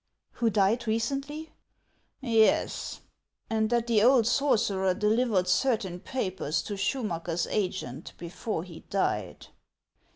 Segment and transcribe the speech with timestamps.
[0.39, 1.51] "Who died recently?"
[2.21, 3.01] "Yes;
[3.51, 9.45] and that the old sorcerer delivered certain papers to Schuniacker's agent before he died."